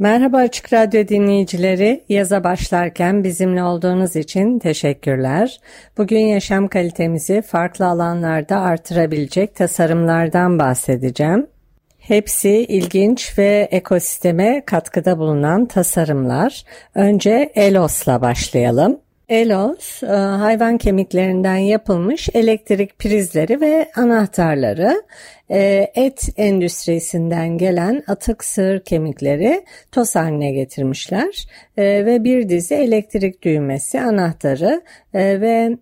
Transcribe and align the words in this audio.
Merhaba 0.00 0.36
Açık 0.36 0.72
Radyo 0.72 1.08
dinleyicileri. 1.08 2.04
Yaza 2.08 2.44
başlarken 2.44 3.24
bizimle 3.24 3.62
olduğunuz 3.62 4.16
için 4.16 4.58
teşekkürler. 4.58 5.60
Bugün 5.96 6.20
yaşam 6.20 6.68
kalitemizi 6.68 7.42
farklı 7.42 7.86
alanlarda 7.86 8.60
artırabilecek 8.60 9.54
tasarımlardan 9.54 10.58
bahsedeceğim. 10.58 11.46
Hepsi 11.98 12.50
ilginç 12.50 13.38
ve 13.38 13.68
ekosisteme 13.70 14.62
katkıda 14.66 15.18
bulunan 15.18 15.66
tasarımlar. 15.66 16.64
Önce 16.94 17.52
Elos'la 17.54 18.20
başlayalım. 18.20 19.00
Elos, 19.28 20.02
e, 20.02 20.06
hayvan 20.06 20.78
kemiklerinden 20.78 21.56
yapılmış 21.56 22.28
elektrik 22.34 22.98
prizleri 22.98 23.60
ve 23.60 23.90
anahtarları, 23.96 25.02
e, 25.50 25.90
et 25.94 26.28
endüstrisinden 26.36 27.58
gelen 27.58 28.02
atık 28.06 28.44
sığır 28.44 28.80
kemikleri 28.80 29.64
toz 29.92 30.16
haline 30.16 30.52
getirmişler 30.52 31.46
e, 31.76 32.06
ve 32.06 32.24
bir 32.24 32.48
dizi 32.48 32.74
elektrik 32.74 33.42
düğmesi, 33.42 34.00
anahtarı 34.00 34.82
ve 35.14 35.76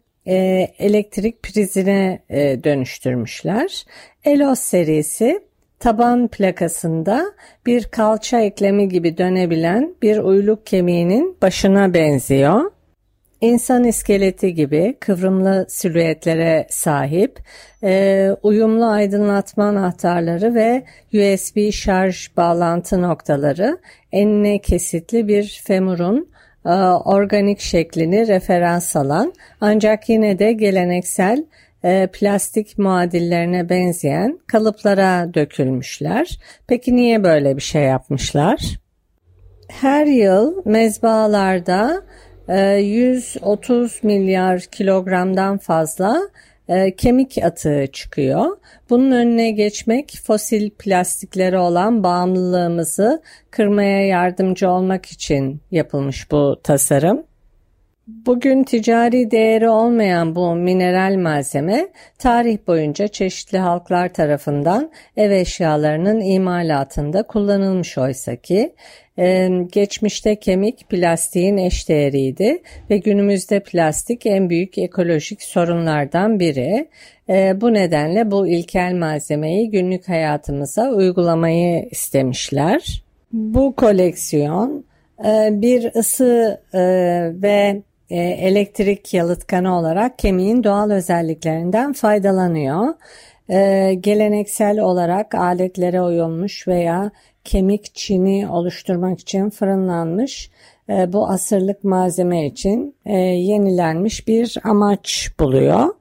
elektrik 0.79 1.43
prizine 1.43 2.19
dönüştürmüşler. 2.65 3.85
Elos 4.25 4.61
serisi 4.61 5.41
taban 5.79 6.29
plakasında 6.29 7.25
bir 7.67 7.85
kalça 7.85 8.41
eklemi 8.41 8.89
gibi 8.89 9.19
dönebilen 9.19 9.95
bir 10.03 10.19
uyluk 10.19 10.67
kemiğinin 10.67 11.37
başına 11.43 11.95
benziyor. 11.95 12.76
İnsan 13.41 13.85
iskeleti 13.85 14.55
gibi 14.55 14.97
kıvrımlı 15.01 15.67
silüetlere 15.69 16.67
sahip, 16.71 17.41
e, 17.83 18.31
uyumlu 18.43 18.87
aydınlatma 18.87 19.65
anahtarları 19.65 20.55
ve 20.55 20.85
USB 21.15 21.73
şarj 21.73 22.29
bağlantı 22.37 23.03
noktaları 23.03 23.79
enine 24.13 24.59
kesitli 24.59 25.29
bir 25.29 25.63
femurun 25.65 26.29
e, 26.67 26.71
organik 27.05 27.61
şeklini 27.61 28.29
referans 28.29 28.97
alan 28.97 29.33
ancak 29.61 30.09
yine 30.09 30.39
de 30.39 30.53
geleneksel 30.53 31.45
e, 31.85 32.09
plastik 32.13 32.79
muadillerine 32.79 33.69
benzeyen 33.69 34.39
kalıplara 34.47 35.35
dökülmüşler. 35.35 36.39
Peki 36.67 36.97
niye 36.97 37.25
böyle 37.25 37.57
bir 37.57 37.63
şey 37.63 37.83
yapmışlar? 37.83 38.79
Her 39.69 40.07
yıl 40.07 40.63
mezbahalarda 40.65 42.03
130 42.49 43.95
ee, 43.95 44.07
milyar 44.07 44.61
kilogramdan 44.61 45.59
fazla 45.59 46.21
e, 46.69 46.97
kemik 46.97 47.39
atığı 47.45 47.87
çıkıyor. 47.93 48.57
Bunun 48.91 49.11
önüne 49.11 49.51
geçmek 49.51 50.21
fosil 50.25 50.71
plastiklere 50.71 51.59
olan 51.59 52.03
bağımlılığımızı 52.03 53.23
kırmaya 53.51 54.07
yardımcı 54.07 54.71
olmak 54.71 55.07
için 55.07 55.61
yapılmış 55.71 56.31
bu 56.31 56.61
tasarım. 56.63 57.23
Bugün 58.07 58.65
ticari 58.65 59.31
değeri 59.31 59.69
olmayan 59.69 60.37
bu 60.37 60.55
mineral 60.55 61.17
malzeme 61.17 61.89
tarih 62.19 62.59
boyunca 62.67 63.09
çeşitli 63.09 63.59
halklar 63.59 64.13
tarafından 64.13 64.91
ev 65.17 65.31
eşyalarının 65.31 66.21
imalatında 66.21 67.23
kullanılmış 67.23 67.99
oysa 67.99 68.37
ki 68.37 68.75
ee, 69.19 69.49
geçmişte 69.73 70.37
kemik 70.37 70.89
plastiğin 70.89 71.57
eşdeğeriydi 71.57 72.63
ve 72.91 72.99
günümüzde 72.99 73.61
plastik 73.61 74.27
en 74.27 74.51
büyük 74.51 74.79
ekolojik 74.79 75.43
sorunlardan 75.43 76.41
biri. 76.41 76.89
Ee, 77.29 77.61
bu 77.61 77.75
nedenle 77.75 78.31
bu 78.31 78.49
ilkel 78.49 78.95
malzemeyi 78.95 79.71
günlük 79.71 80.09
hayatımıza 80.09 80.91
uygulamayı 80.91 81.89
istemişler. 81.91 83.03
Bu 83.33 83.75
koleksiyon 83.77 84.85
e, 85.25 85.49
bir 85.53 85.95
ısı 85.95 86.61
e, 86.75 86.81
ve 87.43 87.83
e, 88.11 88.17
elektrik 88.21 89.15
yalıtkanı 89.15 89.79
olarak 89.79 90.19
kemiğin 90.19 90.65
doğal 90.65 90.91
özelliklerinden 90.91 91.93
faydalanıyor. 91.93 92.95
Geleneksel 94.01 94.81
olarak 94.81 95.35
aletlere 95.35 96.03
uyulmuş 96.03 96.69
veya 96.69 97.11
kemik 97.47 97.95
çini 97.95 98.49
oluşturmak 98.49 99.21
için 99.21 99.51
fırınlanmış 99.51 100.51
e, 100.89 101.13
bu 101.13 101.29
asırlık 101.29 101.85
malzeme 101.85 102.47
için 102.47 102.95
e, 103.05 103.19
yenilenmiş 103.19 104.29
bir 104.29 104.57
amaç 104.65 105.31
buluyor. 105.41 105.95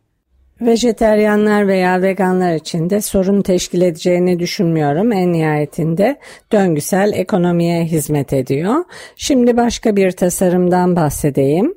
Vejeteryanlar 0.61 1.67
veya 1.67 2.01
veganlar 2.01 2.55
için 2.55 2.89
de 2.89 3.01
sorun 3.01 3.41
teşkil 3.41 3.81
edeceğini 3.81 4.39
düşünmüyorum. 4.39 5.11
En 5.11 5.34
nihayetinde 5.34 6.19
döngüsel 6.51 7.13
ekonomiye 7.13 7.84
hizmet 7.84 8.34
ediyor. 8.34 8.75
Şimdi 9.16 9.57
başka 9.57 9.95
bir 9.95 10.11
tasarımdan 10.11 10.95
bahsedeyim. 10.95 11.75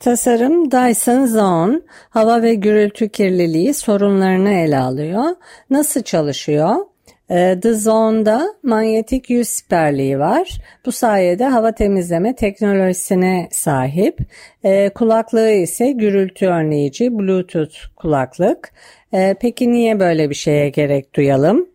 Tasarım 0.00 0.70
Dyson 0.70 1.26
Zone 1.26 1.80
hava 2.10 2.42
ve 2.42 2.54
gürültü 2.54 3.08
kirliliği 3.08 3.74
sorunlarını 3.74 4.50
ele 4.50 4.78
alıyor. 4.78 5.24
Nasıl 5.70 6.02
çalışıyor? 6.02 6.76
Ee, 7.30 7.58
The 7.62 7.74
Zone'da 7.74 8.54
manyetik 8.62 9.30
yüz 9.30 9.48
siperliği 9.48 10.18
var. 10.18 10.58
Bu 10.86 10.92
sayede 10.92 11.44
hava 11.44 11.72
temizleme 11.72 12.34
teknolojisine 12.36 13.48
sahip. 13.52 14.18
Ee, 14.64 14.90
kulaklığı 14.94 15.50
ise 15.50 15.92
gürültü 15.92 16.46
önleyici 16.46 17.18
Bluetooth 17.18 17.76
kulaklık. 17.96 18.72
Ee, 19.14 19.34
peki 19.40 19.72
niye 19.72 20.00
böyle 20.00 20.30
bir 20.30 20.34
şeye 20.34 20.68
gerek 20.68 21.14
duyalım? 21.14 21.69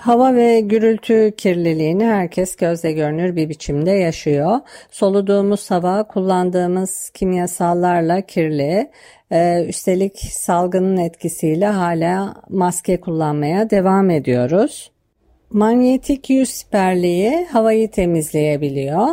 Hava 0.00 0.34
ve 0.34 0.60
gürültü 0.60 1.32
kirliliğini 1.36 2.04
herkes 2.04 2.56
gözle 2.56 2.92
görünür 2.92 3.36
bir 3.36 3.48
biçimde 3.48 3.90
yaşıyor. 3.90 4.60
Soluduğumuz 4.90 5.70
hava 5.70 6.02
kullandığımız 6.08 7.10
kimyasallarla 7.10 8.20
kirli. 8.20 8.90
Ee, 9.32 9.64
üstelik 9.68 10.18
salgının 10.18 10.96
etkisiyle 10.96 11.66
hala 11.66 12.34
maske 12.48 13.00
kullanmaya 13.00 13.70
devam 13.70 14.10
ediyoruz. 14.10 14.90
Manyetik 15.50 16.30
yüz 16.30 16.48
siperliği 16.48 17.46
havayı 17.52 17.90
temizleyebiliyor. 17.90 19.08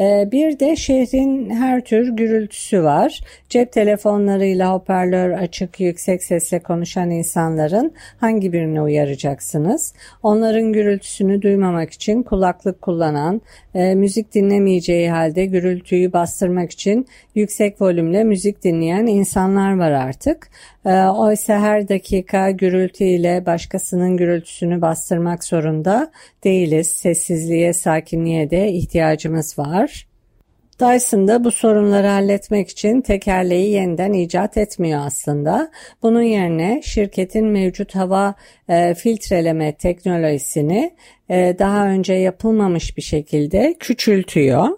Ee, 0.00 0.28
bir 0.32 0.58
de 0.58 0.76
şehrin 0.76 1.50
her 1.50 1.80
tür 1.80 2.08
gürültüsü 2.16 2.82
var. 2.82 3.20
Cep 3.48 3.72
telefonlarıyla 3.72 4.72
hoparlör 4.72 5.30
açık 5.30 5.80
yüksek 5.80 6.22
sesle 6.22 6.58
konuşan 6.58 7.10
insanların 7.10 7.92
hangi 8.18 8.52
birini 8.52 8.82
uyaracaksınız? 8.82 9.94
Onların 10.22 10.72
gürültüsünü 10.72 11.42
duymamak 11.42 11.90
için 11.90 12.22
kulaklık 12.22 12.82
kullanan, 12.82 13.40
e, 13.74 13.94
müzik 13.94 14.34
dinlemeyeceği 14.34 15.10
halde 15.10 15.46
gürültüyü 15.46 16.12
bastırmak 16.12 16.70
için 16.70 17.06
yüksek 17.34 17.80
volümle 17.80 18.24
müzik 18.24 18.64
dinleyen 18.64 19.06
insanlar 19.06 19.78
var 19.78 19.90
artık. 19.92 20.50
E, 20.86 21.04
oysa 21.04 21.58
her 21.58 21.88
dakika 21.88 22.50
gürültüyle 22.50 23.46
başkasının 23.46 24.16
gürültüsünü 24.16 24.80
bastırmak 24.80 25.44
zorunda 25.44 26.10
değiliz. 26.44 26.90
Sessizliğe, 26.90 27.72
sakinliğe 27.72 28.50
de 28.50 28.72
ihtiyacımız 28.72 29.58
var. 29.58 30.06
Dyson 30.80 31.28
da 31.28 31.44
bu 31.44 31.50
sorunları 31.50 32.06
halletmek 32.06 32.68
için 32.68 33.00
tekerleği 33.00 33.70
yeniden 33.70 34.12
icat 34.12 34.56
etmiyor 34.56 35.06
aslında. 35.06 35.70
Bunun 36.02 36.22
yerine 36.22 36.80
şirketin 36.84 37.46
mevcut 37.46 37.94
hava 37.94 38.34
e, 38.68 38.94
filtreleme 38.94 39.72
teknolojisini 39.72 40.94
e, 41.30 41.56
daha 41.58 41.86
önce 41.86 42.14
yapılmamış 42.14 42.96
bir 42.96 43.02
şekilde 43.02 43.74
küçültüyor. 43.78 44.68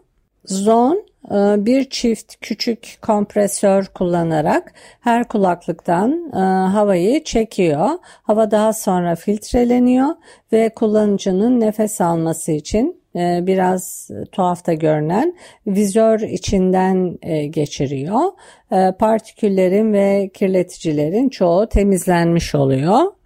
Zone 0.45 1.01
bir 1.31 1.91
çift 1.91 2.35
küçük 2.41 2.99
kompresör 3.03 3.85
kullanarak 3.85 4.73
her 5.01 5.29
kulaklıktan 5.29 6.31
e, 6.35 6.39
havayı 6.73 7.25
çekiyor. 7.25 7.89
Hava 8.03 8.51
daha 8.51 8.73
sonra 8.73 9.17
filtreleniyor 9.17 10.09
ve 10.53 10.69
kullanıcının 10.69 11.61
nefes 11.61 12.01
alması 12.01 12.53
için 12.53 13.03
e, 13.17 13.47
biraz 13.47 14.11
tuhafta 14.33 14.73
görünen 14.73 15.35
vizör 15.67 16.21
içinden 16.21 17.19
e, 17.23 17.47
geçiriyor. 17.47 18.21
Partiküllerin 18.99 19.93
ve 19.93 20.31
kirleticilerin 20.35 21.29
çoğu 21.29 21.69
temizlenmiş 21.69 22.55
oluyor. 22.55 23.22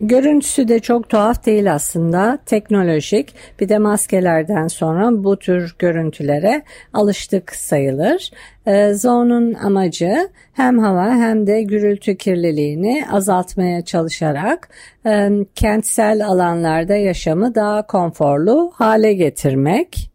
Görüntüsü 0.00 0.68
de 0.68 0.78
çok 0.78 1.08
tuhaf 1.08 1.46
değil 1.46 1.74
aslında. 1.74 2.38
Teknolojik. 2.46 3.34
Bir 3.60 3.68
de 3.68 3.78
maskelerden 3.78 4.68
sonra 4.68 5.24
bu 5.24 5.38
tür 5.38 5.76
görüntülere 5.78 6.62
alıştık 6.92 7.54
sayılır. 7.54 8.30
Ee, 8.66 8.94
Zone'un 8.94 9.54
amacı 9.54 10.28
hem 10.52 10.78
hava 10.78 11.10
hem 11.10 11.46
de 11.46 11.62
gürültü 11.62 12.16
kirliliğini 12.16 13.04
azaltmaya 13.12 13.84
çalışarak 13.84 14.68
e, 15.06 15.30
kentsel 15.54 16.26
alanlarda 16.26 16.94
yaşamı 16.94 17.54
daha 17.54 17.86
konforlu 17.86 18.72
hale 18.74 19.12
getirmek 19.12 20.10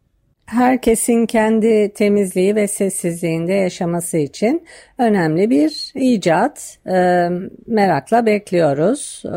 herkesin 0.45 1.25
kendi 1.25 1.94
temizliği 1.94 2.56
ve 2.56 2.68
sessizliğinde 2.68 3.54
yaşaması 3.54 4.18
için 4.18 4.66
önemli 4.98 5.50
bir 5.50 5.92
icat. 5.95 6.78
E, 6.86 7.30
merakla 7.68 8.25
bekliyoruz 8.25 9.24
e, 9.25 9.30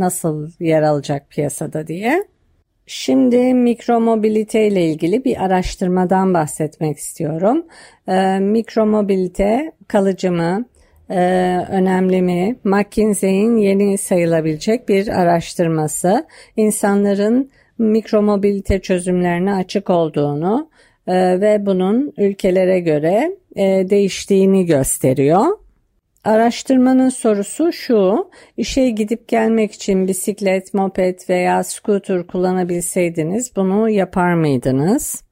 nasıl 0.00 0.50
yer 0.60 0.82
alacak 0.82 1.30
piyasada 1.30 1.86
diye. 1.86 2.24
Şimdi 2.86 3.54
mikromobilite 3.54 4.66
ile 4.66 4.84
ilgili 4.86 5.24
bir 5.24 5.44
araştırmadan 5.44 6.34
bahsetmek 6.34 6.98
istiyorum. 6.98 7.66
E, 8.08 8.38
mikromobilite 8.38 9.72
kalıcı 9.88 10.32
mı, 10.32 10.64
e, 11.10 11.16
önemli 11.70 12.22
mi? 12.22 12.56
McKinsey'in 12.64 13.56
yeni 13.56 13.98
sayılabilecek 13.98 14.88
bir 14.88 15.08
araştırması. 15.08 16.26
İnsanların 16.56 17.50
mikromobilite 17.80 18.80
çözümlerine 18.80 19.54
açık 19.54 19.90
olduğunu 19.90 20.70
e, 21.06 21.40
ve 21.40 21.66
bunun 21.66 22.12
ülkelere 22.18 22.80
göre 22.80 23.36
e, 23.56 23.90
değiştiğini 23.90 24.66
gösteriyor. 24.66 25.46
Araştırmanın 26.24 27.08
sorusu 27.08 27.72
şu, 27.72 28.30
işe 28.56 28.90
gidip 28.90 29.28
gelmek 29.28 29.72
için 29.72 30.08
bisiklet, 30.08 30.74
moped 30.74 31.18
veya 31.28 31.64
scooter 31.64 32.26
kullanabilseydiniz 32.26 33.56
bunu 33.56 33.90
yapar 33.90 34.34
mıydınız? 34.34 35.29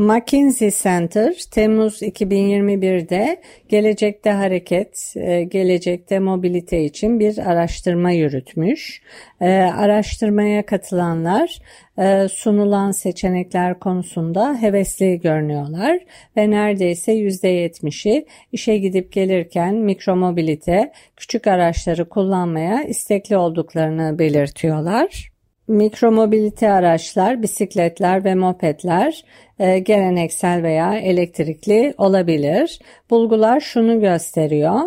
McKinsey 0.00 0.70
Center 0.70 1.34
Temmuz 1.50 2.02
2021'de 2.02 3.40
Gelecekte 3.68 4.30
Hareket, 4.30 5.12
e, 5.16 5.42
Gelecekte 5.42 6.18
Mobilite 6.18 6.84
için 6.84 7.20
bir 7.20 7.38
araştırma 7.50 8.10
yürütmüş. 8.10 9.02
E, 9.40 9.50
araştırmaya 9.50 10.66
katılanlar 10.66 11.58
e, 11.98 12.28
sunulan 12.28 12.90
seçenekler 12.90 13.78
konusunda 13.78 14.62
hevesli 14.62 15.20
görünüyorlar 15.20 15.98
ve 16.36 16.50
neredeyse 16.50 17.12
%70'i 17.12 18.26
işe 18.52 18.78
gidip 18.78 19.12
gelirken 19.12 19.74
mikromobilite, 19.74 20.92
küçük 21.16 21.46
araçları 21.46 22.08
kullanmaya 22.08 22.82
istekli 22.82 23.36
olduklarını 23.36 24.18
belirtiyorlar. 24.18 25.29
Mikromobilite 25.70 26.72
araçlar, 26.72 27.42
bisikletler 27.42 28.24
ve 28.24 28.34
mopedler 28.34 29.24
e, 29.58 29.78
geleneksel 29.78 30.62
veya 30.62 30.94
elektrikli 30.94 31.94
olabilir. 31.98 32.80
Bulgular 33.10 33.60
şunu 33.60 34.00
gösteriyor. 34.00 34.80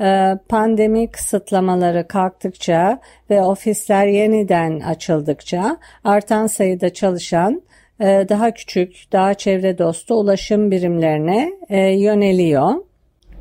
E, 0.00 0.38
pandemi 0.48 1.10
kısıtlamaları 1.10 2.08
kalktıkça 2.08 3.00
ve 3.30 3.42
ofisler 3.42 4.06
yeniden 4.06 4.80
açıldıkça 4.80 5.76
artan 6.04 6.46
sayıda 6.46 6.94
çalışan 6.94 7.62
e, 8.00 8.26
daha 8.28 8.50
küçük, 8.50 9.12
daha 9.12 9.34
çevre 9.34 9.78
dostu 9.78 10.14
ulaşım 10.14 10.70
birimlerine 10.70 11.52
e, 11.68 11.78
yöneliyor. 11.80 12.74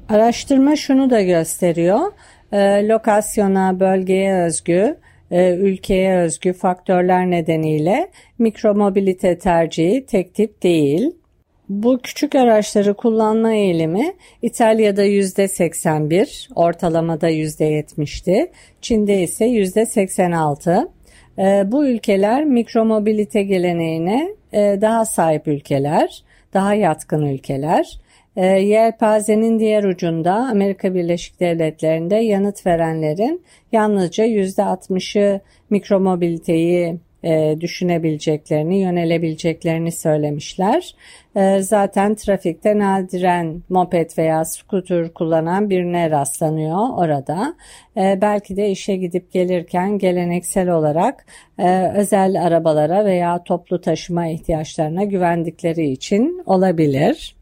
Araştırma 0.09 0.75
şunu 0.75 1.09
da 1.09 1.21
gösteriyor. 1.21 2.11
E, 2.51 2.87
lokasyona, 2.87 3.79
bölgeye 3.79 4.35
özgü 4.35 4.97
ülkeye 5.31 6.17
özgü 6.17 6.53
faktörler 6.53 7.31
nedeniyle 7.31 8.09
mikromobilite 8.39 9.37
tercihi 9.37 10.05
tek 10.05 10.33
tip 10.33 10.63
değil. 10.63 11.11
Bu 11.69 11.99
küçük 12.03 12.35
araçları 12.35 12.93
kullanma 12.93 13.53
eğilimi 13.53 14.13
İtalya'da 14.41 15.05
%81, 15.05 16.53
ortalamada 16.55 17.29
%70'ti. 17.29 18.51
Çin'de 18.81 19.23
ise 19.23 19.45
%86. 19.45 20.87
E, 21.39 21.71
bu 21.71 21.87
ülkeler 21.87 22.45
mikromobilite 22.45 23.43
geleneğine 23.43 24.35
e, 24.53 24.77
daha 24.81 25.05
sahip 25.05 25.47
ülkeler, 25.47 26.23
daha 26.53 26.73
yatkın 26.73 27.21
ülkeler. 27.21 27.99
E, 28.37 28.45
yelpazenin 28.45 29.59
diğer 29.59 29.83
ucunda 29.83 30.33
Amerika 30.33 30.93
Birleşik 30.93 31.39
Devletleri'nde 31.39 32.15
yanıt 32.15 32.65
verenlerin 32.65 33.41
yalnızca 33.71 34.25
%60'ı 34.25 35.41
mikromobiliteyi 35.69 36.99
e, 37.23 37.55
düşünebileceklerini, 37.61 38.77
yönelebileceklerini 38.77 39.91
söylemişler. 39.91 40.95
E, 41.35 41.59
zaten 41.61 42.15
trafikte 42.15 42.79
nadiren 42.79 43.63
moped 43.69 44.09
veya 44.17 44.45
scooter 44.45 45.13
kullanan 45.13 45.69
birine 45.69 46.11
rastlanıyor 46.11 46.89
orada. 46.97 47.55
E, 47.97 48.21
belki 48.21 48.57
de 48.57 48.69
işe 48.69 48.95
gidip 48.95 49.31
gelirken 49.31 49.97
geleneksel 49.97 50.69
olarak 50.69 51.25
e, 51.59 51.91
özel 51.95 52.45
arabalara 52.45 53.05
veya 53.05 53.43
toplu 53.43 53.81
taşıma 53.81 54.27
ihtiyaçlarına 54.27 55.03
güvendikleri 55.03 55.89
için 55.89 56.43
olabilir. 56.45 57.36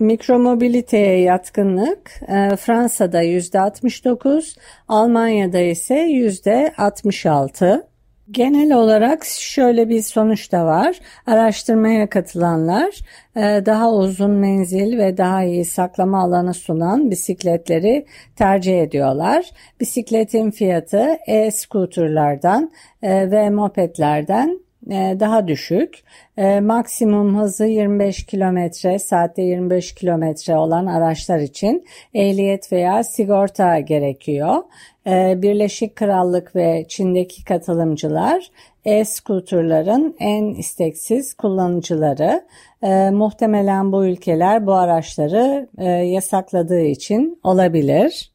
Mikromobiliteye 0.00 1.20
yatkınlık 1.20 2.10
e, 2.28 2.56
Fransa'da 2.56 3.24
%69, 3.24 4.56
Almanya'da 4.88 5.60
ise 5.60 5.94
%66. 5.94 7.82
Genel 8.30 8.72
olarak 8.72 9.24
şöyle 9.24 9.88
bir 9.88 10.02
sonuç 10.02 10.52
da 10.52 10.66
var. 10.66 10.96
Araştırmaya 11.26 12.08
katılanlar 12.08 12.98
e, 13.36 13.40
daha 13.66 13.92
uzun 13.92 14.30
menzil 14.30 14.98
ve 14.98 15.16
daha 15.16 15.44
iyi 15.44 15.64
saklama 15.64 16.22
alanı 16.22 16.54
sunan 16.54 17.10
bisikletleri 17.10 18.06
tercih 18.36 18.82
ediyorlar. 18.82 19.50
Bisikletin 19.80 20.50
fiyatı 20.50 21.18
e-scooterlardan 21.26 22.70
e, 23.02 23.30
ve 23.30 23.50
mopedlerden 23.50 24.60
daha 24.90 25.48
düşük. 25.48 26.02
E, 26.36 26.60
maksimum 26.60 27.38
hızı 27.38 27.64
25 27.64 28.26
km, 28.26 28.58
saatte 28.98 29.42
25 29.42 29.94
km 29.94 30.52
olan 30.52 30.86
araçlar 30.86 31.38
için 31.38 31.84
ehliyet 32.14 32.72
veya 32.72 33.04
sigorta 33.04 33.78
gerekiyor. 33.78 34.62
E, 35.06 35.42
Birleşik 35.42 35.96
Krallık 35.96 36.56
ve 36.56 36.84
Çin'deki 36.88 37.44
katılımcılar 37.44 38.50
e-scooterların 38.84 40.16
en 40.20 40.44
isteksiz 40.44 41.34
kullanıcıları. 41.34 42.44
E, 42.82 43.10
muhtemelen 43.10 43.92
bu 43.92 44.06
ülkeler 44.06 44.66
bu 44.66 44.72
araçları 44.74 45.68
e, 45.78 45.84
yasakladığı 45.90 46.82
için 46.82 47.40
olabilir. 47.42 48.32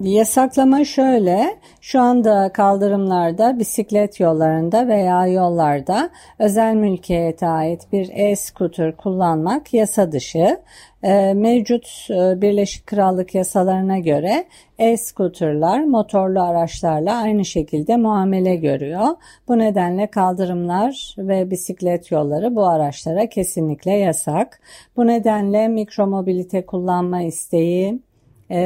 Yasaklama 0.00 0.84
şöyle, 0.84 1.58
şu 1.80 2.00
anda 2.00 2.52
kaldırımlarda, 2.52 3.58
bisiklet 3.58 4.20
yollarında 4.20 4.88
veya 4.88 5.26
yollarda 5.26 6.10
özel 6.38 6.74
mülkiyete 6.74 7.46
ait 7.46 7.92
bir 7.92 8.10
e-scooter 8.14 8.96
kullanmak 8.96 9.74
yasa 9.74 10.12
dışı. 10.12 10.60
Ee, 11.02 11.34
mevcut 11.34 12.06
e, 12.10 12.40
Birleşik 12.40 12.86
Krallık 12.86 13.34
yasalarına 13.34 13.98
göre 13.98 14.44
e-scooterlar 14.78 15.84
motorlu 15.84 16.42
araçlarla 16.42 17.16
aynı 17.16 17.44
şekilde 17.44 17.96
muamele 17.96 18.56
görüyor. 18.56 19.06
Bu 19.48 19.58
nedenle 19.58 20.06
kaldırımlar 20.06 21.14
ve 21.18 21.50
bisiklet 21.50 22.10
yolları 22.10 22.56
bu 22.56 22.66
araçlara 22.66 23.28
kesinlikle 23.28 23.92
yasak. 23.92 24.60
Bu 24.96 25.06
nedenle 25.06 25.68
mikromobilite 25.68 26.66
kullanma 26.66 27.22
isteği, 27.22 28.00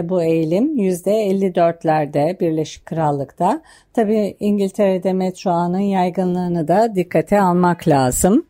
bu 0.09 0.23
eğilim 0.23 0.79
%54'lerde 0.79 2.41
Birleşik 2.41 2.87
Krallık'ta. 2.87 3.63
Tabi 3.93 4.37
İngiltere'de 4.41 5.13
metro 5.13 5.51
ağının 5.51 5.79
yaygınlığını 5.79 6.69
da 6.69 6.95
dikkate 6.95 7.41
almak 7.41 7.89
lazım. 7.89 8.47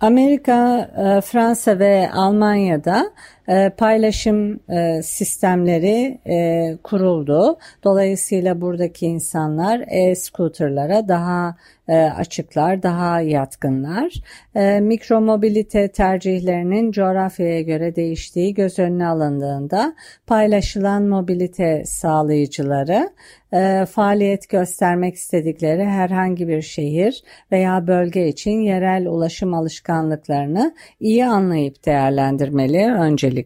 Amerika, 0.00 0.90
e, 0.96 1.20
Fransa 1.20 1.78
ve 1.78 2.10
Almanya'da 2.14 3.10
e, 3.48 3.70
paylaşım 3.70 4.60
e, 4.70 5.02
sistemleri 5.02 6.18
kuruldu. 6.82 7.58
Dolayısıyla 7.84 8.60
buradaki 8.60 9.06
insanlar 9.06 9.84
e-scooterlara 9.88 11.08
daha 11.08 11.56
açıklar, 12.16 12.82
daha 12.82 13.20
yatkınlar. 13.20 14.12
Mikromobilite 14.80 15.88
tercihlerinin 15.88 16.92
coğrafyaya 16.92 17.62
göre 17.62 17.96
değiştiği 17.96 18.54
göz 18.54 18.78
önüne 18.78 19.06
alındığında 19.06 19.94
paylaşılan 20.26 21.02
mobilite 21.02 21.82
sağlayıcıları 21.84 23.10
e, 23.52 23.86
faaliyet 23.86 24.48
göstermek 24.48 25.14
istedikleri 25.14 25.84
herhangi 25.84 26.48
bir 26.48 26.62
şehir 26.62 27.22
veya 27.52 27.86
bölge 27.86 28.28
için 28.28 28.60
yerel 28.60 29.06
ulaşım 29.06 29.54
alışkanlıklarını 29.54 30.74
iyi 31.00 31.26
anlayıp 31.26 31.86
değerlendirmeli 31.86 32.84
öncelikle. 32.84 33.37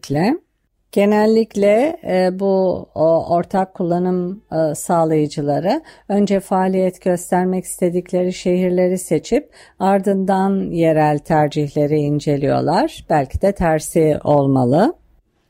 Genellikle 0.91 1.99
e, 2.03 2.39
bu 2.39 2.85
o, 2.95 3.35
ortak 3.35 3.73
kullanım 3.73 4.43
e, 4.51 4.75
sağlayıcıları 4.75 5.81
önce 6.09 6.39
faaliyet 6.39 7.01
göstermek 7.01 7.65
istedikleri 7.65 8.33
şehirleri 8.33 8.97
seçip 8.97 9.53
ardından 9.79 10.71
yerel 10.71 11.19
tercihleri 11.19 11.97
inceliyorlar. 11.97 13.05
Belki 13.09 13.41
de 13.41 13.51
tersi 13.51 14.19
olmalı 14.23 14.93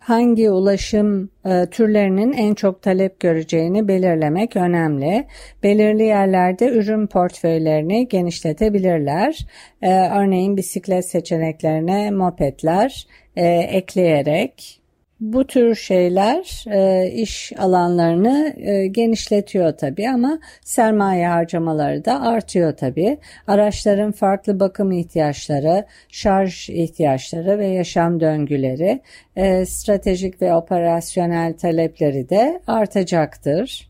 hangi 0.03 0.49
ulaşım 0.49 1.29
e, 1.45 1.65
türlerinin 1.71 2.33
en 2.33 2.53
çok 2.53 2.81
talep 2.81 3.19
göreceğini 3.19 3.87
belirlemek 3.87 4.55
önemli. 4.55 5.27
Belirli 5.63 6.03
yerlerde 6.03 6.69
ürün 6.69 7.07
portföylerini 7.07 8.07
genişletebilirler. 8.07 9.47
E, 9.81 9.91
örneğin 9.93 10.57
bisiklet 10.57 11.09
seçeneklerine 11.09 12.11
mopedler 12.11 13.07
e, 13.35 13.47
ekleyerek 13.47 14.82
bu 15.23 15.47
tür 15.47 15.75
şeyler 15.75 16.65
e, 16.71 17.11
iş 17.11 17.53
alanlarını 17.57 18.53
e, 18.57 18.87
genişletiyor 18.87 19.71
tabii 19.77 20.09
ama 20.09 20.39
sermaye 20.61 21.27
harcamaları 21.27 22.05
da 22.05 22.21
artıyor 22.21 22.77
tabii. 22.77 23.17
Araçların 23.47 24.11
farklı 24.11 24.59
bakım 24.59 24.91
ihtiyaçları, 24.91 25.85
şarj 26.09 26.69
ihtiyaçları 26.69 27.59
ve 27.59 27.67
yaşam 27.67 28.19
döngüleri, 28.19 29.01
e, 29.35 29.65
stratejik 29.65 30.41
ve 30.41 30.53
operasyonel 30.55 31.53
talepleri 31.53 32.29
de 32.29 32.61
artacaktır. 32.67 33.89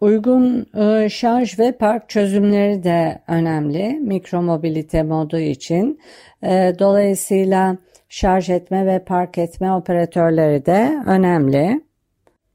Uygun 0.00 0.66
e, 0.74 1.08
şarj 1.08 1.58
ve 1.58 1.72
park 1.72 2.08
çözümleri 2.08 2.82
de 2.82 3.18
önemli 3.28 3.92
mikromobilite 4.00 5.02
modu 5.02 5.38
için. 5.38 6.00
E, 6.42 6.72
dolayısıyla 6.78 7.76
şarj 8.12 8.50
etme 8.50 8.86
ve 8.86 8.98
park 9.04 9.38
etme 9.38 9.72
operatörleri 9.72 10.66
de 10.66 11.02
önemli. 11.06 11.82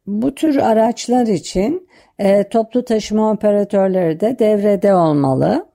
Bu 0.08 0.36
tür 0.36 0.58
araçlar 0.58 1.28
için 1.28 1.90
e, 2.20 2.50
toplu 2.50 2.86
taşıma 2.86 3.32
operatörleri 3.32 4.20
de 4.20 4.40
devrede 4.40 4.94
olmalı. 4.94 5.66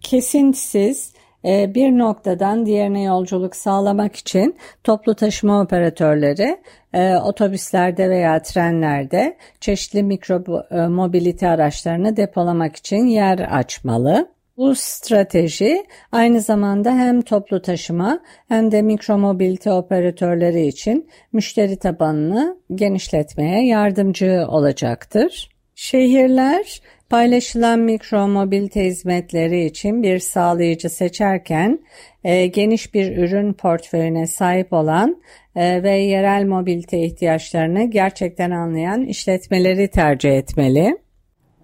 Kesintisiz 0.00 1.12
e, 1.44 1.74
bir 1.74 1.98
noktadan 1.98 2.66
diğerine 2.66 3.02
yolculuk 3.02 3.56
sağlamak 3.56 4.16
için 4.16 4.56
toplu 4.84 5.14
taşıma 5.14 5.62
operatörleri 5.62 6.58
e, 6.92 7.16
otobüslerde 7.16 8.10
veya 8.10 8.42
trenlerde 8.42 9.36
çeşitli 9.60 10.02
mikro 10.02 10.62
e, 10.70 10.86
mobilite 10.86 11.48
araçlarını 11.48 12.16
depolamak 12.16 12.76
için 12.76 13.06
yer 13.06 13.38
açmalı. 13.38 14.28
Bu 14.60 14.74
strateji 14.74 15.84
aynı 16.12 16.40
zamanda 16.40 16.94
hem 16.96 17.22
toplu 17.22 17.62
taşıma 17.62 18.20
hem 18.48 18.72
de 18.72 18.82
mikromobilite 18.82 19.72
operatörleri 19.72 20.66
için 20.66 21.08
müşteri 21.32 21.76
tabanını 21.76 22.56
genişletmeye 22.74 23.66
yardımcı 23.66 24.44
olacaktır. 24.48 25.50
Şehirler 25.74 26.80
paylaşılan 27.10 27.78
mikromobilite 27.78 28.84
hizmetleri 28.84 29.64
için 29.64 30.02
bir 30.02 30.18
sağlayıcı 30.18 30.90
seçerken 30.90 31.80
e, 32.24 32.46
geniş 32.46 32.94
bir 32.94 33.16
ürün 33.16 33.52
portföyüne 33.52 34.26
sahip 34.26 34.72
olan 34.72 35.22
e, 35.56 35.82
ve 35.82 35.90
yerel 35.90 36.44
mobilite 36.44 36.98
ihtiyaçlarını 36.98 37.90
gerçekten 37.90 38.50
anlayan 38.50 39.04
işletmeleri 39.04 39.88
tercih 39.88 40.30
etmeli. 40.30 41.09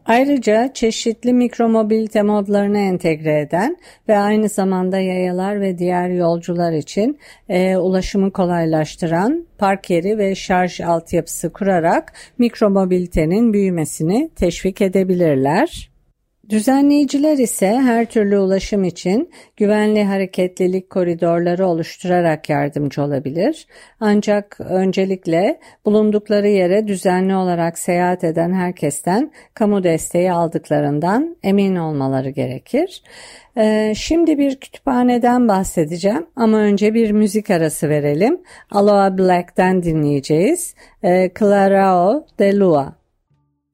Ayrıca 0.07 0.73
çeşitli 0.75 1.33
mikromobilite 1.33 2.23
modlarını 2.23 2.79
entegre 2.79 3.41
eden 3.41 3.77
ve 4.09 4.19
aynı 4.19 4.49
zamanda 4.49 4.99
yayalar 4.99 5.61
ve 5.61 5.79
diğer 5.79 6.09
yolcular 6.09 6.73
için 6.73 7.19
e, 7.49 7.77
ulaşımı 7.77 8.33
kolaylaştıran 8.33 9.47
park 9.59 9.91
yeri 9.91 10.19
ve 10.19 10.35
şarj 10.35 10.81
altyapısı 10.81 11.53
kurarak 11.53 12.13
mikromobilitenin 12.39 13.53
büyümesini 13.53 14.31
teşvik 14.37 14.83
edebilirler. 14.83 15.96
Düzenleyiciler 16.51 17.39
ise 17.39 17.67
her 17.67 18.07
türlü 18.07 18.39
ulaşım 18.39 18.85
için 18.85 19.31
güvenli 19.57 20.05
hareketlilik 20.05 20.91
koridorları 20.91 21.67
oluşturarak 21.67 22.49
yardımcı 22.49 23.03
olabilir. 23.03 23.67
Ancak 24.01 24.57
öncelikle 24.61 25.61
bulundukları 25.85 26.49
yere 26.49 26.89
düzenli 26.89 27.35
olarak 27.35 27.79
seyahat 27.79 28.25
eden 28.25 28.53
herkesten 28.53 29.33
kamu 29.55 29.85
desteği 29.85 30.33
aldıklarından 30.33 31.37
emin 31.43 31.77
olmaları 31.77 32.31
gerekir. 32.31 33.03
Ee, 33.59 33.93
şimdi 33.97 34.39
bir 34.39 34.57
kütüphaneden 34.57 35.49
bahsedeceğim 35.49 36.27
ama 36.37 36.57
önce 36.57 36.95
bir 36.95 37.11
müzik 37.11 37.51
arası 37.51 37.89
verelim. 37.89 38.41
Aloha 38.71 39.19
Black'ten 39.19 39.83
dinleyeceğiz. 39.83 40.75
Ee, 41.05 41.31
Clarao 41.39 42.27
de 42.39 42.57
Lua. 42.57 42.96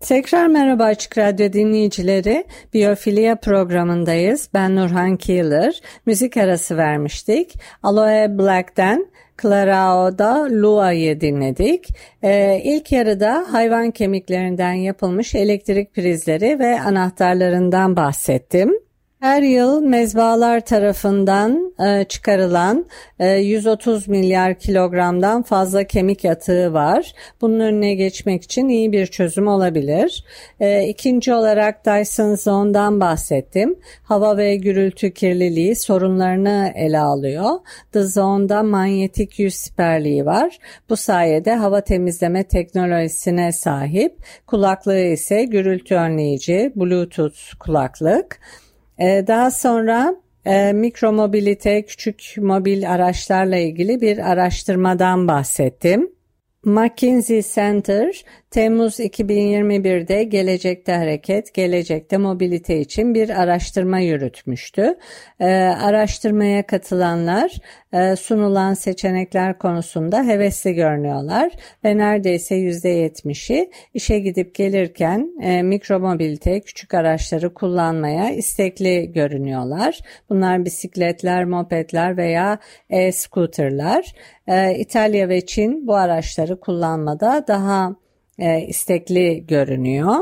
Tekrar 0.03 0.47
merhaba 0.47 0.85
Açık 0.85 1.19
Radyo 1.19 1.53
dinleyicileri. 1.53 2.45
Biyofilia 2.75 3.37
programındayız. 3.37 4.49
Ben 4.55 4.77
Nurhan 4.77 5.17
Keeler. 5.17 5.81
Müzik 6.07 6.37
arası 6.37 6.77
vermiştik. 6.77 7.55
Aloe 7.83 8.39
Black'ten 8.39 9.07
Clarao'da 9.43 10.49
Lua'yı 10.51 11.21
dinledik. 11.21 11.89
Ee, 12.23 12.61
ilk 12.65 12.93
yarıda 12.93 13.47
hayvan 13.51 13.91
kemiklerinden 13.91 14.73
yapılmış 14.73 15.35
elektrik 15.35 15.95
prizleri 15.95 16.59
ve 16.59 16.81
anahtarlarından 16.81 17.97
bahsettim. 17.97 18.73
Her 19.23 19.43
yıl 19.43 19.81
mezbalar 19.83 20.61
tarafından 20.61 21.75
e, 21.81 22.05
çıkarılan 22.05 22.87
e, 23.19 23.29
130 23.31 24.09
milyar 24.09 24.59
kilogramdan 24.59 25.43
fazla 25.43 25.85
kemik 25.85 26.25
yatığı 26.25 26.73
var. 26.73 27.13
Bunun 27.41 27.61
önüne 27.61 27.95
geçmek 27.95 28.43
için 28.43 28.69
iyi 28.69 28.93
bir 28.93 29.07
çözüm 29.07 29.47
olabilir. 29.47 30.25
E, 30.61 30.89
ikinci 30.89 31.35
olarak 31.35 31.87
Dyson 31.87 32.35
Zone'dan 32.35 33.01
bahsettim. 33.01 33.79
Hava 34.03 34.37
ve 34.37 34.57
gürültü 34.57 35.15
kirliliği 35.15 35.77
sorunlarını 35.77 36.73
ele 36.75 36.99
alıyor. 36.99 37.51
The 37.93 38.03
Zone'da 38.03 38.63
manyetik 38.63 39.39
yüz 39.39 39.55
siperliği 39.55 40.27
var. 40.27 40.59
Bu 40.89 40.97
sayede 40.97 41.55
hava 41.55 41.81
temizleme 41.81 42.45
teknolojisine 42.45 43.53
sahip. 43.53 44.17
Kulaklığı 44.47 45.01
ise 45.01 45.45
gürültü 45.45 45.95
önleyici 45.95 46.73
Bluetooth 46.77 47.59
kulaklık. 47.61 48.41
Ee, 48.99 49.25
daha 49.27 49.51
sonra 49.51 50.15
e, 50.45 50.73
mikromobilite, 50.73 51.83
küçük 51.83 52.35
mobil 52.39 52.93
araçlarla 52.93 53.57
ilgili 53.57 54.01
bir 54.01 54.31
araştırmadan 54.31 55.29
bahsettim. 55.29 56.11
McKinsey 56.65 57.43
Center 57.43 58.25
Temmuz 58.53 59.01
2021'de 59.01 60.25
Gelecekte 60.25 60.93
Hareket, 60.93 61.55
Gelecekte 61.55 62.17
Mobilite 62.17 62.81
için 62.81 63.15
bir 63.15 63.43
araştırma 63.43 63.99
yürütmüştü. 63.99 64.99
Ee, 65.41 65.47
araştırmaya 65.83 66.67
katılanlar 66.67 67.53
e, 67.93 68.17
sunulan 68.17 68.75
seçenekler 68.75 69.59
konusunda 69.59 70.25
hevesli 70.25 70.75
görünüyorlar 70.75 71.53
ve 71.85 71.99
neredeyse 71.99 72.55
%70'i 72.55 73.71
işe 73.95 74.19
gidip 74.19 74.55
gelirken 74.55 75.31
e, 75.43 75.63
mikromobilite, 75.63 76.61
küçük 76.61 76.95
araçları 76.95 77.55
kullanmaya 77.55 78.31
istekli 78.31 79.13
görünüyorlar. 79.13 79.99
Bunlar 80.31 80.65
bisikletler, 80.65 81.45
mopedler 81.45 82.17
veya 82.17 82.59
e-scooterlar. 82.91 84.15
E, 84.47 84.75
İtalya 84.79 85.29
ve 85.29 85.47
Çin 85.47 85.87
bu 85.87 85.95
araçları 85.95 86.61
kullanmada 86.61 87.45
daha 87.49 88.03
e, 88.39 88.61
istekli 88.61 89.47
görünüyor. 89.47 90.17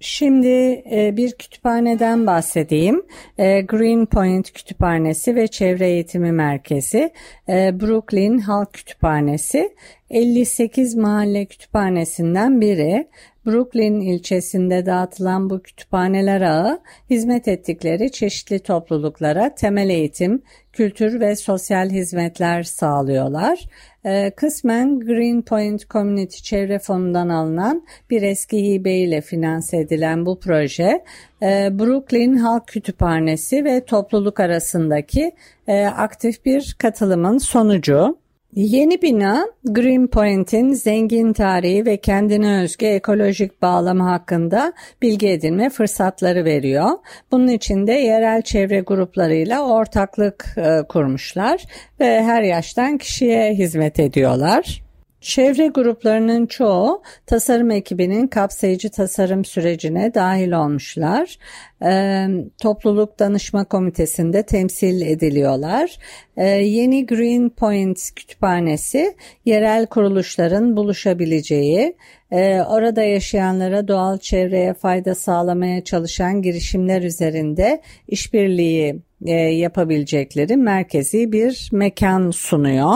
Şimdi 0.00 0.82
e, 0.92 1.16
bir 1.16 1.32
kütüphaneden 1.32 2.26
bahsedeyim. 2.26 3.02
E, 3.38 3.60
Green 3.60 4.06
Point 4.06 4.52
Kütüphanesi 4.52 5.36
ve 5.36 5.46
Çevre 5.46 5.88
Eğitimi 5.88 6.32
Merkezi, 6.32 7.12
e, 7.48 7.80
Brooklyn 7.80 8.38
Halk 8.38 8.72
Kütüphanesi, 8.72 9.74
58 10.10 10.94
mahalle 10.94 11.44
kütüphanesinden 11.46 12.60
biri. 12.60 13.08
Brooklyn 13.46 14.00
ilçesinde 14.00 14.86
dağıtılan 14.86 15.50
bu 15.50 15.62
kütüphaneler 15.62 16.40
ağı 16.40 16.80
hizmet 17.10 17.48
ettikleri 17.48 18.12
çeşitli 18.12 18.58
topluluklara 18.58 19.54
temel 19.54 19.88
eğitim, 19.88 20.42
kültür 20.72 21.20
ve 21.20 21.36
sosyal 21.36 21.90
hizmetler 21.90 22.62
sağlıyorlar. 22.62 23.64
Ee, 24.06 24.30
kısmen 24.36 25.00
Greenpoint 25.00 25.90
Community 25.90 26.36
Çevre 26.42 26.78
Fonu'ndan 26.78 27.28
alınan 27.28 27.86
bir 28.10 28.22
eski 28.22 28.72
hibe 28.72 28.94
ile 28.94 29.20
finanse 29.20 29.76
edilen 29.76 30.26
bu 30.26 30.40
proje 30.40 31.04
e, 31.42 31.78
Brooklyn 31.78 32.36
Halk 32.36 32.66
Kütüphanesi 32.66 33.64
ve 33.64 33.84
topluluk 33.84 34.40
arasındaki 34.40 35.32
e, 35.68 35.86
aktif 35.86 36.44
bir 36.44 36.76
katılımın 36.78 37.38
sonucu. 37.38 38.18
Yeni 38.54 39.02
bina 39.02 39.46
Greenpoint'in 39.64 40.72
zengin 40.72 41.32
tarihi 41.32 41.86
ve 41.86 41.96
kendine 41.96 42.62
özgü 42.62 42.86
ekolojik 42.86 43.62
bağlamı 43.62 44.02
hakkında 44.02 44.72
bilgi 45.02 45.28
edinme 45.28 45.70
fırsatları 45.70 46.44
veriyor. 46.44 46.90
Bunun 47.32 47.48
için 47.48 47.86
de 47.86 47.92
yerel 47.92 48.42
çevre 48.42 48.80
gruplarıyla 48.80 49.66
ortaklık 49.66 50.54
e, 50.56 50.82
kurmuşlar 50.88 51.64
ve 52.00 52.22
her 52.22 52.42
yaştan 52.42 52.98
kişiye 52.98 53.54
hizmet 53.54 54.00
ediyorlar. 54.00 54.87
Çevre 55.20 55.66
gruplarının 55.66 56.46
çoğu 56.46 57.02
tasarım 57.26 57.70
ekibinin 57.70 58.26
kapsayıcı 58.26 58.90
tasarım 58.90 59.44
sürecine 59.44 60.14
dahil 60.14 60.52
olmuşlar. 60.52 61.38
E, 61.84 62.26
topluluk 62.62 63.18
danışma 63.18 63.64
komitesinde 63.64 64.42
temsil 64.42 65.00
ediliyorlar. 65.00 65.98
E, 66.36 66.46
yeni 66.46 67.06
Green 67.06 67.48
Point 67.48 68.10
kütüphanesi 68.16 69.14
yerel 69.44 69.86
kuruluşların 69.86 70.76
buluşabileceği, 70.76 71.96
e, 72.30 72.62
orada 72.62 73.02
yaşayanlara 73.02 73.88
doğal 73.88 74.18
çevreye 74.18 74.74
fayda 74.74 75.14
sağlamaya 75.14 75.84
çalışan 75.84 76.42
girişimler 76.42 77.02
üzerinde 77.02 77.82
işbirliği 78.08 79.02
e, 79.26 79.32
yapabilecekleri 79.32 80.56
merkezi 80.56 81.32
bir 81.32 81.68
mekan 81.72 82.30
sunuyor. 82.30 82.94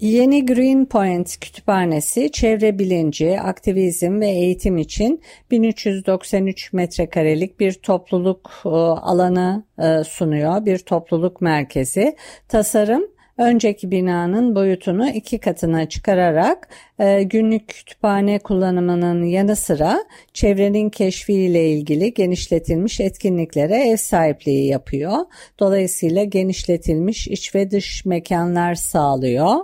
Yeni 0.00 0.46
Green 0.46 0.84
Point 0.84 1.40
Kütüphanesi 1.40 2.32
çevre 2.32 2.78
bilinci, 2.78 3.40
aktivizm 3.40 4.20
ve 4.20 4.28
eğitim 4.28 4.76
için 4.78 5.22
1393 5.50 6.72
metrekarelik 6.72 7.60
bir 7.60 7.72
topluluk 7.72 8.50
e, 8.64 8.68
alanı 8.68 9.64
e, 9.78 10.04
sunuyor. 10.04 10.66
Bir 10.66 10.78
topluluk 10.78 11.40
merkezi. 11.40 12.16
Tasarım 12.48 13.02
önceki 13.38 13.90
binanın 13.90 14.54
boyutunu 14.54 15.10
iki 15.10 15.38
katına 15.38 15.88
çıkararak 15.88 16.68
e, 16.98 17.22
günlük 17.22 17.68
kütüphane 17.68 18.38
kullanımının 18.38 19.24
yanı 19.24 19.56
sıra 19.56 20.04
çevrenin 20.34 20.90
keşfiyle 20.90 21.70
ilgili 21.70 22.14
genişletilmiş 22.14 23.00
etkinliklere 23.00 23.88
ev 23.88 23.96
sahipliği 23.96 24.66
yapıyor. 24.66 25.16
Dolayısıyla 25.58 26.24
genişletilmiş 26.24 27.28
iç 27.28 27.54
ve 27.54 27.70
dış 27.70 28.04
mekanlar 28.04 28.74
sağlıyor. 28.74 29.56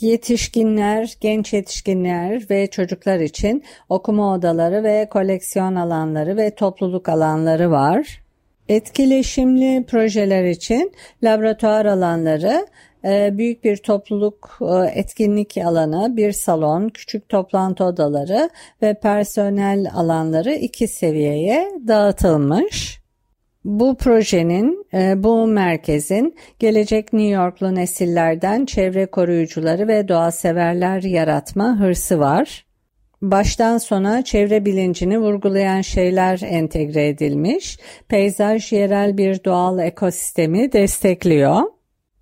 Yetişkinler, 0.00 1.14
genç 1.20 1.52
yetişkinler 1.52 2.50
ve 2.50 2.66
çocuklar 2.66 3.20
için 3.20 3.64
okuma 3.88 4.34
odaları 4.34 4.84
ve 4.84 5.08
koleksiyon 5.10 5.74
alanları 5.74 6.36
ve 6.36 6.54
topluluk 6.54 7.08
alanları 7.08 7.70
var. 7.70 8.22
Etkileşimli 8.68 9.84
projeler 9.86 10.44
için 10.44 10.92
laboratuvar 11.22 11.86
alanları, 11.86 12.66
e, 13.04 13.38
büyük 13.38 13.64
bir 13.64 13.76
topluluk 13.76 14.58
e, 14.60 15.00
etkinlik 15.00 15.56
alanı, 15.56 16.16
bir 16.16 16.32
salon, 16.32 16.88
küçük 16.88 17.28
toplantı 17.28 17.84
odaları 17.84 18.50
ve 18.82 18.94
personel 18.94 19.90
alanları 19.94 20.54
iki 20.54 20.88
seviyeye 20.88 21.70
dağıtılmış. 21.88 23.01
Bu 23.64 23.96
projenin, 23.96 24.86
e, 24.94 25.22
bu 25.22 25.46
merkezin 25.46 26.34
gelecek 26.58 27.12
New 27.12 27.30
Yorklu 27.30 27.74
nesillerden 27.74 28.66
çevre 28.66 29.06
koruyucuları 29.06 29.88
ve 29.88 30.08
doğa 30.08 30.30
severler 30.30 31.02
yaratma 31.02 31.80
hırsı 31.80 32.18
var. 32.18 32.66
Baştan 33.22 33.78
sona 33.78 34.24
çevre 34.24 34.64
bilincini 34.64 35.18
vurgulayan 35.18 35.80
şeyler 35.80 36.40
entegre 36.44 37.08
edilmiş, 37.08 37.78
peyzaj 38.08 38.72
yerel 38.72 39.18
bir 39.18 39.44
doğal 39.44 39.78
ekosistemi 39.78 40.72
destekliyor. 40.72 41.62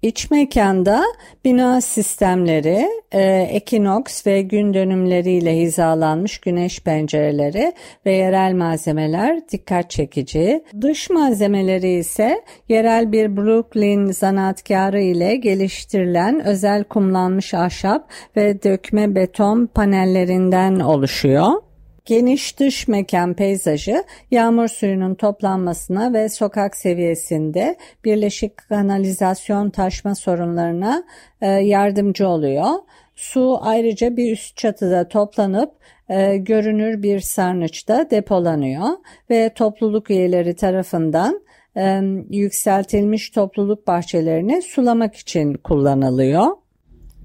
İç 0.03 0.31
mekanda 0.31 1.03
bina 1.45 1.81
sistemleri, 1.81 2.89
e, 3.13 3.23
ekinoks 3.51 4.27
ve 4.27 4.43
gün 4.43 4.75
dönümleriyle 4.75 5.57
hizalanmış 5.57 6.39
güneş 6.39 6.81
pencereleri 6.81 7.73
ve 8.07 8.13
yerel 8.13 8.55
malzemeler 8.55 9.49
dikkat 9.49 9.91
çekici. 9.91 10.65
Dış 10.81 11.11
malzemeleri 11.11 11.91
ise 11.91 12.45
yerel 12.69 13.13
bir 13.13 13.37
Brooklyn 13.37 14.07
zanaatkarı 14.07 15.01
ile 15.01 15.37
geliştirilen 15.37 16.45
özel 16.45 16.85
kumlanmış 16.85 17.55
ahşap 17.55 18.11
ve 18.37 18.63
dökme 18.63 19.15
beton 19.15 19.67
panellerinden 19.67 20.81
oluşuyor. 20.81 21.53
Geniş 22.11 22.59
dış 22.59 22.89
mekan 22.89 23.35
peyzajı 23.35 24.05
yağmur 24.31 24.69
suyunun 24.69 25.15
toplanmasına 25.15 26.13
ve 26.13 26.29
sokak 26.29 26.77
seviyesinde 26.77 27.77
birleşik 28.05 28.57
kanalizasyon 28.57 29.71
taşma 29.71 30.15
sorunlarına 30.15 31.05
e, 31.41 31.47
yardımcı 31.47 32.29
oluyor. 32.29 32.71
Su 33.15 33.59
ayrıca 33.63 34.17
bir 34.17 34.33
üst 34.33 34.57
çatıda 34.57 35.09
toplanıp 35.09 35.73
e, 36.09 36.37
görünür 36.37 37.03
bir 37.03 37.21
sarnıçta 37.21 38.11
depolanıyor 38.11 38.89
ve 39.31 39.51
topluluk 39.55 40.11
üyeleri 40.11 40.55
tarafından 40.57 41.41
e, 41.77 42.01
yükseltilmiş 42.31 43.31
topluluk 43.31 43.87
bahçelerini 43.87 44.63
sulamak 44.63 45.17
için 45.17 45.55
kullanılıyor. 45.55 46.47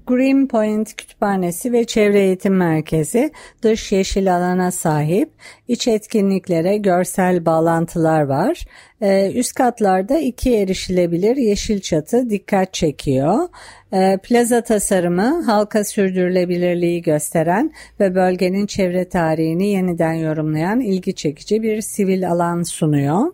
Green 0.06 0.48
Point 0.48 0.96
Kütüphanesi 0.96 1.72
ve 1.72 1.84
Çevre 1.84 2.20
Eğitim 2.20 2.56
Merkezi 2.56 3.30
dış 3.62 3.92
yeşil 3.92 4.36
alana 4.36 4.70
sahip. 4.70 5.30
İç 5.68 5.88
etkinliklere 5.88 6.76
görsel 6.76 7.46
bağlantılar 7.46 8.22
var. 8.22 8.64
Ee, 9.00 9.32
üst 9.34 9.54
katlarda 9.54 10.18
iki 10.18 10.54
erişilebilir 10.56 11.36
yeşil 11.36 11.80
çatı 11.80 12.30
dikkat 12.30 12.74
çekiyor. 12.74 13.48
Ee, 13.92 14.18
plaza 14.22 14.60
tasarımı 14.60 15.42
halka 15.42 15.84
sürdürülebilirliği 15.84 17.02
gösteren 17.02 17.72
ve 18.00 18.14
bölgenin 18.14 18.66
çevre 18.66 19.08
tarihini 19.08 19.68
yeniden 19.68 20.14
yorumlayan 20.14 20.80
ilgi 20.80 21.14
çekici 21.14 21.62
bir 21.62 21.80
sivil 21.80 22.30
alan 22.30 22.62
sunuyor. 22.62 23.32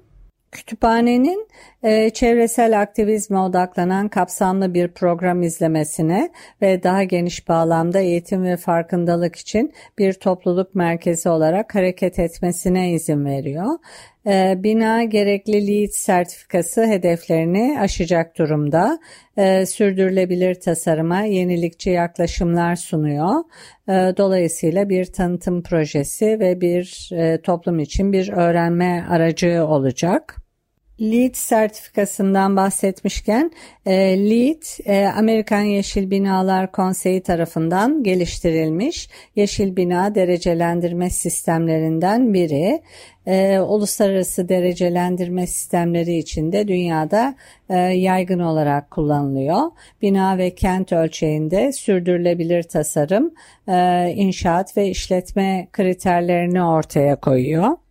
Kütüphanenin 0.53 1.49
e, 1.83 2.11
çevresel 2.11 2.81
aktivizme 2.81 3.39
odaklanan 3.39 4.09
kapsamlı 4.09 4.75
bir 4.75 4.89
program 4.89 5.43
izlemesine 5.43 6.31
ve 6.63 6.83
daha 6.83 7.03
geniş 7.03 7.49
bağlamda 7.49 8.01
eğitim 8.01 8.45
ve 8.45 8.57
farkındalık 8.57 9.37
için 9.37 9.73
bir 9.99 10.13
topluluk 10.13 10.75
merkezi 10.75 11.29
olarak 11.29 11.75
hareket 11.75 12.19
etmesine 12.19 12.93
izin 12.93 13.25
veriyor. 13.25 13.79
E, 14.27 14.55
bina 14.63 15.05
gerekli 15.05 15.67
LEED 15.67 15.91
sertifikası 15.91 16.87
hedeflerini 16.87 17.79
aşacak 17.81 18.39
durumda. 18.39 18.99
E, 19.37 19.67
sürdürülebilir 19.67 20.55
tasarıma 20.55 21.21
yenilikçi 21.21 21.91
yaklaşımlar 21.91 22.77
sunuyor. 22.77 23.45
Dolayısıyla 24.17 24.89
bir 24.89 25.05
tanıtım 25.05 25.63
projesi 25.63 26.41
ve 26.41 26.61
bir 26.61 27.11
e, 27.13 27.41
toplum 27.43 27.79
için 27.79 28.13
bir 28.13 28.33
öğrenme 28.33 29.07
aracı 29.11 29.67
olacak. 29.67 30.42
LEED 31.03 31.35
sertifikasından 31.35 32.57
bahsetmişken 32.57 33.53
e, 33.87 33.93
LEED 34.31 34.63
Amerikan 35.17 35.61
Yeşil 35.61 36.11
Binalar 36.11 36.73
Konseyi 36.73 37.23
tarafından 37.23 38.03
geliştirilmiş 38.03 39.09
yeşil 39.37 39.77
bina 39.77 40.15
derecelendirme 40.15 41.11
sistemlerinden 41.11 42.35
biri. 42.35 42.83
E, 43.27 43.59
uluslararası 43.61 44.49
derecelendirme 44.49 45.47
sistemleri 45.47 46.17
içinde 46.17 46.69
dünyada 46.69 47.35
e, 47.71 47.77
yaygın 47.79 48.39
olarak 48.39 48.91
kullanılıyor. 48.91 49.61
Bina 50.03 50.39
ve 50.39 50.55
kent 50.55 50.93
ölçeğinde 50.93 51.73
sürdürülebilir 51.73 52.63
tasarım, 52.63 53.35
inşaat 54.17 54.77
ve 54.77 54.89
işletme 54.89 55.69
kriterlerini 55.73 56.65
ortaya 56.65 57.17
koyuyor. 57.17 57.82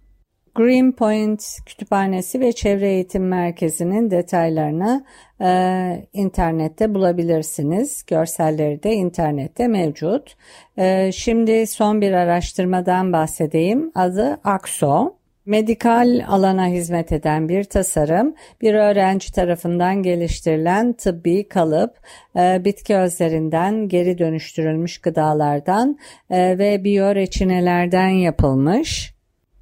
Greenpoint 0.56 1.58
Kütüphanesi 1.66 2.40
ve 2.40 2.52
Çevre 2.52 2.90
Eğitim 2.90 3.28
Merkezi'nin 3.28 4.12
detaylarını 4.12 5.06
e, 5.42 6.08
internette 6.14 6.94
bulabilirsiniz. 6.94 8.04
Görselleri 8.08 8.84
de 8.84 8.94
internette 8.94 9.68
mevcut. 9.68 10.36
E, 10.78 11.12
şimdi 11.12 11.68
son 11.68 12.02
bir 12.02 12.12
araştırmadan 12.12 13.14
bahsedeyim. 13.14 13.92
Adı 13.96 14.40
AXO. 14.44 15.22
Medikal 15.46 16.26
alana 16.28 16.68
hizmet 16.68 17.12
eden 17.12 17.50
bir 17.50 17.64
tasarım, 17.64 18.36
bir 18.62 18.74
öğrenci 18.74 19.32
tarafından 19.32 20.04
geliştirilen 20.04 20.94
tıbbi 20.94 21.48
kalıp, 21.48 21.98
e, 22.36 22.66
bitki 22.66 22.96
özlerinden 22.96 23.88
geri 23.88 24.18
dönüştürülmüş 24.18 24.98
gıdalardan 24.98 25.98
e, 26.30 26.58
ve 26.58 26.84
biyoreçinelerden 26.84 28.10
yapılmış. 28.10 29.14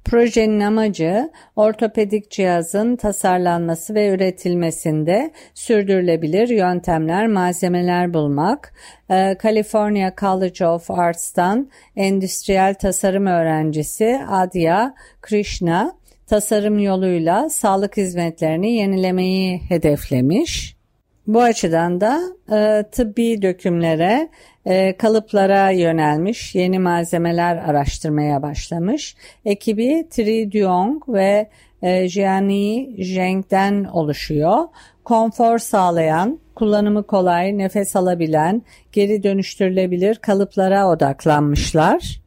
Projenin 0.04 0.60
amacı 0.60 1.30
ortopedik 1.56 2.30
cihazın 2.30 2.96
tasarlanması 2.96 3.94
ve 3.94 4.08
üretilmesinde 4.08 5.32
sürdürülebilir 5.54 6.48
yöntemler, 6.48 7.26
malzemeler 7.26 8.14
bulmak. 8.14 8.74
Ee, 9.10 9.36
California 9.42 10.12
College 10.20 10.66
of 10.66 10.90
Arts'tan 10.90 11.70
endüstriyel 11.96 12.74
tasarım 12.74 13.26
öğrencisi 13.26 14.20
Adya 14.28 14.94
Krishna 15.22 15.92
tasarım 16.26 16.78
yoluyla 16.78 17.50
sağlık 17.50 17.96
hizmetlerini 17.96 18.72
yenilemeyi 18.72 19.60
hedeflemiş. 19.68 20.79
Bu 21.26 21.42
açıdan 21.42 22.00
da 22.00 22.20
e, 22.52 22.84
tıbbi 22.92 23.42
dökümlere, 23.42 24.28
e, 24.66 24.96
kalıplara 24.96 25.70
yönelmiş, 25.70 26.54
yeni 26.54 26.78
malzemeler 26.78 27.56
araştırmaya 27.56 28.42
başlamış. 28.42 29.16
Ekibi 29.44 30.06
Tri 30.10 30.52
Duong 30.52 31.02
ve 31.08 31.48
e, 31.82 32.08
Jiani 32.08 32.96
Zheng'den 33.04 33.84
oluşuyor. 33.84 34.58
Konfor 35.04 35.58
sağlayan, 35.58 36.38
kullanımı 36.54 37.02
kolay, 37.02 37.58
nefes 37.58 37.96
alabilen, 37.96 38.62
geri 38.92 39.22
dönüştürülebilir 39.22 40.14
kalıplara 40.16 40.88
odaklanmışlar. 40.88 42.20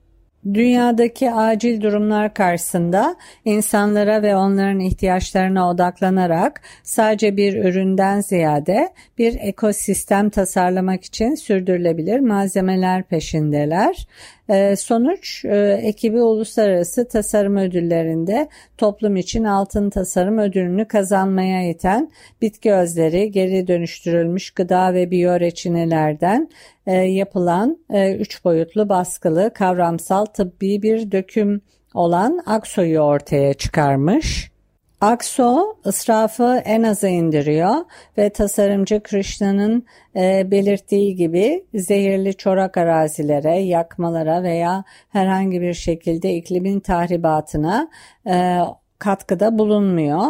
Dünyadaki 0.53 1.31
acil 1.31 1.81
durumlar 1.81 2.33
karşısında 2.33 3.15
insanlara 3.45 4.21
ve 4.21 4.35
onların 4.35 4.79
ihtiyaçlarına 4.79 5.69
odaklanarak 5.69 6.61
sadece 6.83 7.37
bir 7.37 7.63
üründen 7.63 8.21
ziyade 8.21 8.89
bir 9.17 9.37
ekosistem 9.39 10.29
tasarlamak 10.29 11.03
için 11.03 11.35
sürdürülebilir 11.35 12.19
malzemeler 12.19 13.03
peşindeler. 13.03 14.07
Ee, 14.49 14.75
sonuç 14.75 15.45
e, 15.45 15.79
ekibi 15.83 16.21
uluslararası 16.21 17.07
tasarım 17.07 17.57
ödüllerinde 17.57 18.49
toplum 18.77 19.15
için 19.15 19.43
altın 19.43 19.89
tasarım 19.89 20.37
ödülünü 20.37 20.87
kazanmaya 20.87 21.69
iten 21.69 22.11
bitki 22.41 22.73
özleri, 22.73 23.31
geri 23.31 23.67
dönüştürülmüş 23.67 24.51
gıda 24.51 24.93
ve 24.93 25.11
biyoreçinelerden 25.11 26.49
yapılan 26.91 27.77
e, 27.89 28.15
üç 28.15 28.45
boyutlu 28.45 28.89
baskılı 28.89 29.53
kavramsal 29.53 30.25
tıbbi 30.25 30.81
bir 30.81 31.11
döküm 31.11 31.61
olan 31.93 32.43
Akso'yu 32.45 32.99
ortaya 32.99 33.53
çıkarmış. 33.53 34.53
Akso 35.01 35.77
ısrafı 35.85 36.61
en 36.65 36.83
aza 36.83 37.07
indiriyor 37.07 37.75
ve 38.17 38.29
tasarımcı 38.29 39.03
Krishna'nın 39.03 39.85
e, 40.15 40.51
belirttiği 40.51 41.15
gibi 41.15 41.65
zehirli 41.75 42.33
çorak 42.37 42.77
arazilere, 42.77 43.57
yakmalara 43.57 44.43
veya 44.43 44.83
herhangi 45.09 45.61
bir 45.61 45.73
şekilde 45.73 46.33
iklimin 46.33 46.79
tahribatına 46.79 47.89
e, 48.27 48.59
katkıda 49.03 49.57
bulunmuyor. 49.57 50.23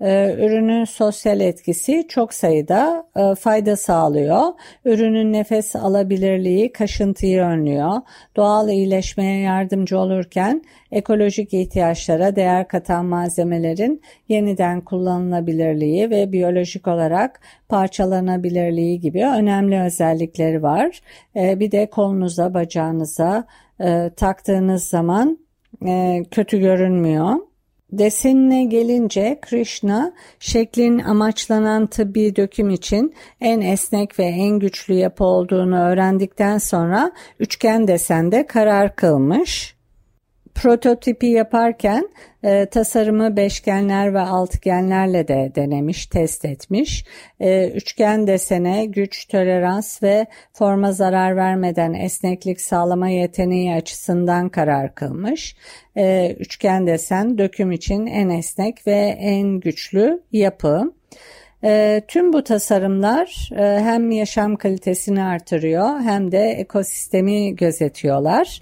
Ee, 0.00 0.34
ürünün 0.38 0.84
sosyal 0.84 1.40
etkisi 1.40 2.06
çok 2.08 2.34
sayıda 2.34 3.06
e, 3.16 3.34
fayda 3.34 3.76
sağlıyor. 3.76 4.42
Ürünün 4.84 5.32
nefes 5.32 5.76
alabilirliği 5.76 6.72
kaşıntıyı 6.72 7.40
önlüyor. 7.40 7.92
Doğal 8.36 8.68
iyileşmeye 8.68 9.40
yardımcı 9.40 9.98
olurken 9.98 10.62
ekolojik 10.92 11.54
ihtiyaçlara 11.54 12.36
değer 12.36 12.68
katan 12.68 13.04
malzemelerin 13.04 14.02
yeniden 14.28 14.80
kullanılabilirliği 14.80 16.10
ve 16.10 16.32
biyolojik 16.32 16.88
olarak 16.88 17.40
parçalanabilirliği 17.68 19.00
gibi 19.00 19.24
önemli 19.24 19.80
özellikleri 19.80 20.62
var. 20.62 21.00
Ee, 21.36 21.60
bir 21.60 21.70
de 21.70 21.90
kolunuza, 21.90 22.54
bacağınıza 22.54 23.44
e, 23.80 24.10
taktığınız 24.16 24.84
zaman 24.84 25.38
e, 25.86 26.22
kötü 26.30 26.58
görünmüyor. 26.58 27.47
Desenine 27.92 28.64
gelince 28.64 29.38
Krishna 29.42 30.12
şeklin 30.38 30.98
amaçlanan 30.98 31.86
tıbbi 31.86 32.36
döküm 32.36 32.70
için 32.70 33.14
en 33.40 33.60
esnek 33.60 34.18
ve 34.18 34.24
en 34.24 34.58
güçlü 34.58 34.94
yapı 34.94 35.24
olduğunu 35.24 35.80
öğrendikten 35.80 36.58
sonra 36.58 37.12
üçgen 37.40 37.88
desende 37.88 38.46
karar 38.46 38.96
kılmış. 38.96 39.77
Prototipi 40.62 41.26
yaparken 41.26 42.08
e, 42.44 42.66
tasarımı 42.66 43.36
beşgenler 43.36 44.14
ve 44.14 44.20
altıgenlerle 44.20 45.28
de 45.28 45.52
denemiş, 45.54 46.06
test 46.06 46.44
etmiş. 46.44 47.04
E, 47.40 47.68
üçgen 47.68 48.26
desene 48.26 48.86
güç, 48.86 49.28
tolerans 49.28 50.02
ve 50.02 50.26
forma 50.52 50.92
zarar 50.92 51.36
vermeden 51.36 51.94
esneklik 51.94 52.60
sağlama 52.60 53.08
yeteneği 53.08 53.74
açısından 53.74 54.48
karar 54.48 54.94
kılmış. 54.94 55.56
E, 55.96 56.36
üçgen 56.38 56.86
desen 56.86 57.38
döküm 57.38 57.72
için 57.72 58.06
en 58.06 58.28
esnek 58.28 58.86
ve 58.86 59.16
en 59.20 59.60
güçlü 59.60 60.22
yapı. 60.32 60.92
E, 61.64 62.02
tüm 62.08 62.32
bu 62.32 62.44
tasarımlar 62.44 63.50
e, 63.56 63.80
hem 63.80 64.10
yaşam 64.10 64.56
kalitesini 64.56 65.22
artırıyor 65.22 66.00
hem 66.00 66.32
de 66.32 66.50
ekosistemi 66.50 67.56
gözetiyorlar. 67.56 68.60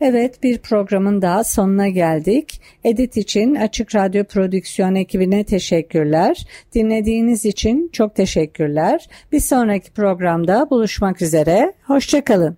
Evet 0.00 0.42
bir 0.42 0.58
programın 0.58 1.22
daha 1.22 1.44
sonuna 1.44 1.88
geldik. 1.88 2.60
Edit 2.84 3.16
için 3.16 3.54
Açık 3.54 3.94
Radyo 3.94 4.24
Prodüksiyon 4.24 4.94
ekibine 4.94 5.44
teşekkürler. 5.44 6.46
Dinlediğiniz 6.74 7.44
için 7.44 7.90
çok 7.92 8.14
teşekkürler. 8.14 9.08
Bir 9.32 9.40
sonraki 9.40 9.90
programda 9.90 10.70
buluşmak 10.70 11.22
üzere. 11.22 11.72
Hoşçakalın. 11.86 12.56